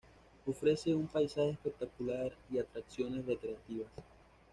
Ofrece 0.47 0.95
un 0.95 1.05
paisaje 1.07 1.51
espectacular 1.51 2.31
y 2.51 2.57
atracciones 2.57 3.23
recreativas. 3.27 3.91